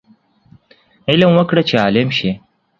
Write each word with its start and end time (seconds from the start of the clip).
علم 1.09 1.31
وکړه 1.37 1.61
چې 1.69 1.75
عالم 1.83 2.07
شې 2.17 2.31